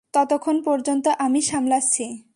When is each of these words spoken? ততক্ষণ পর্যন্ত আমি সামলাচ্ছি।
ততক্ষণ 0.13 0.57
পর্যন্ত 0.61 1.05
আমি 1.19 1.41
সামলাচ্ছি। 1.41 2.05